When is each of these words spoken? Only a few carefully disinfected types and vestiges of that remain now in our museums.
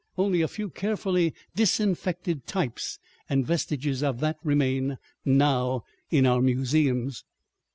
Only 0.17 0.41
a 0.41 0.47
few 0.47 0.71
carefully 0.71 1.35
disinfected 1.55 2.47
types 2.47 2.97
and 3.29 3.45
vestiges 3.45 4.01
of 4.01 4.19
that 4.21 4.37
remain 4.43 4.97
now 5.23 5.83
in 6.09 6.25
our 6.25 6.41
museums. 6.41 7.23